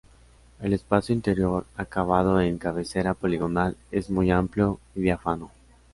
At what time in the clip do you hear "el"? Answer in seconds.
0.61-0.73